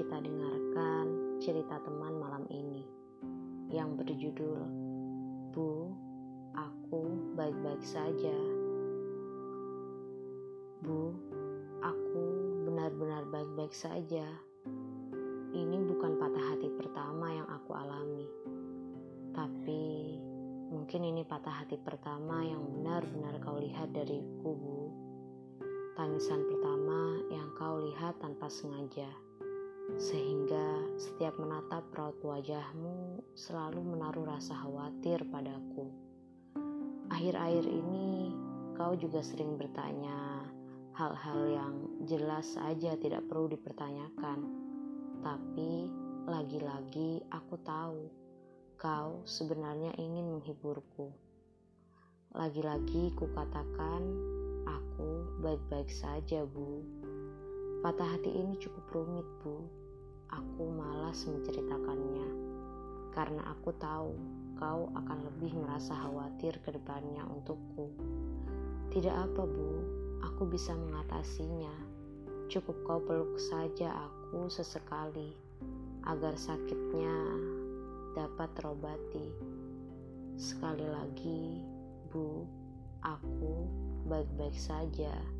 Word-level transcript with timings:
kita 0.00 0.16
dengarkan 0.16 1.36
cerita 1.36 1.76
teman 1.84 2.16
malam 2.16 2.48
ini 2.48 2.88
yang 3.68 4.00
berjudul 4.00 4.64
Bu, 5.52 5.92
aku 6.56 7.02
baik-baik 7.36 7.84
saja. 7.84 8.32
Bu, 10.80 11.12
aku 11.84 12.22
benar-benar 12.64 13.28
baik-baik 13.28 13.76
saja. 13.76 14.24
Ini 15.52 15.76
bukan 15.84 16.16
patah 16.16 16.56
hati 16.56 16.72
pertama 16.72 17.36
yang 17.36 17.48
aku 17.52 17.76
alami. 17.76 18.30
Tapi 19.36 20.16
mungkin 20.72 21.04
ini 21.04 21.28
patah 21.28 21.66
hati 21.66 21.76
pertama 21.76 22.40
yang 22.40 22.64
benar-benar 22.64 23.36
kau 23.44 23.60
lihat 23.60 23.92
dariku, 23.92 24.56
Bu. 24.56 24.80
Tangisan 25.98 26.48
pertama 26.48 26.69
kau 27.60 27.76
lihat 27.76 28.16
tanpa 28.24 28.48
sengaja, 28.48 29.04
sehingga 30.00 30.80
setiap 30.96 31.36
menatap 31.36 31.84
raut 31.92 32.16
wajahmu 32.24 33.20
selalu 33.36 33.84
menaruh 33.84 34.24
rasa 34.24 34.56
khawatir 34.64 35.20
padaku. 35.28 35.92
Akhir-akhir 37.12 37.68
ini, 37.68 38.32
kau 38.80 38.96
juga 38.96 39.20
sering 39.20 39.60
bertanya 39.60 40.48
hal-hal 40.96 41.40
yang 41.52 41.74
jelas 42.08 42.56
saja 42.56 42.96
tidak 42.96 43.28
perlu 43.28 43.52
dipertanyakan, 43.52 44.40
tapi 45.20 45.84
lagi-lagi 46.24 47.20
aku 47.28 47.60
tahu 47.60 48.08
kau 48.80 49.20
sebenarnya 49.28 49.92
ingin 50.00 50.32
menghiburku. 50.32 51.12
Lagi-lagi 52.32 53.12
kukatakan 53.20 54.00
Aku 55.00 55.40
baik-baik 55.40 55.88
saja, 55.88 56.44
Bu. 56.44 56.84
Patah 57.80 58.12
hati 58.12 58.28
ini 58.28 58.60
cukup 58.60 58.92
rumit, 58.92 59.24
Bu. 59.40 59.64
Aku 60.28 60.68
malas 60.68 61.24
menceritakannya 61.24 62.28
karena 63.16 63.40
aku 63.56 63.72
tahu 63.80 64.12
kau 64.60 64.92
akan 64.92 65.18
lebih 65.24 65.56
merasa 65.56 65.96
khawatir 65.96 66.60
ke 66.60 66.76
depannya 66.76 67.24
untukku. 67.24 67.88
Tidak 68.92 69.16
apa, 69.16 69.48
Bu. 69.48 69.70
Aku 70.28 70.44
bisa 70.44 70.76
mengatasinya. 70.76 71.72
Cukup 72.52 72.84
kau 72.84 73.00
peluk 73.00 73.40
saja 73.40 73.96
aku 73.96 74.52
sesekali 74.52 75.32
agar 76.04 76.36
sakitnya 76.36 77.16
dapat 78.12 78.60
terobati. 78.60 79.32
Sekali 80.36 80.84
lagi, 80.84 81.64
Bu, 82.12 82.44
aku 83.00 83.64
baik-baik 84.04 84.52
saja. 84.60 85.39